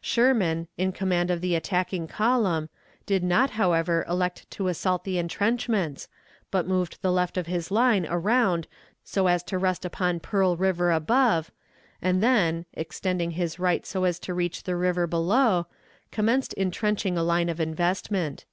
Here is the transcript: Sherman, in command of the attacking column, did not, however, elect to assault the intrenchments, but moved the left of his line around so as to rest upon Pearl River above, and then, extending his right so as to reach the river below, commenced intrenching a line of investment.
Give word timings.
Sherman, 0.00 0.68
in 0.78 0.92
command 0.92 1.32
of 1.32 1.40
the 1.40 1.56
attacking 1.56 2.06
column, 2.06 2.68
did 3.06 3.24
not, 3.24 3.50
however, 3.50 4.04
elect 4.08 4.48
to 4.52 4.68
assault 4.68 5.02
the 5.02 5.18
intrenchments, 5.18 6.06
but 6.52 6.64
moved 6.68 6.98
the 7.02 7.10
left 7.10 7.36
of 7.36 7.48
his 7.48 7.72
line 7.72 8.06
around 8.08 8.68
so 9.02 9.26
as 9.26 9.42
to 9.42 9.58
rest 9.58 9.84
upon 9.84 10.20
Pearl 10.20 10.56
River 10.56 10.92
above, 10.92 11.50
and 12.00 12.22
then, 12.22 12.66
extending 12.72 13.32
his 13.32 13.58
right 13.58 13.84
so 13.84 14.04
as 14.04 14.20
to 14.20 14.32
reach 14.32 14.62
the 14.62 14.76
river 14.76 15.08
below, 15.08 15.66
commenced 16.12 16.52
intrenching 16.52 17.18
a 17.18 17.24
line 17.24 17.48
of 17.48 17.58
investment. 17.58 18.44